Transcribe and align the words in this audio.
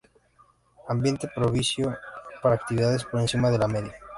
Ambiente 0.89 1.27
propicio 1.27 1.95
para 2.41 2.55
actividades 2.55 3.03
por 3.03 3.19
encima 3.19 3.51
de 3.51 3.59
la 3.59 3.67
media. 3.67 3.93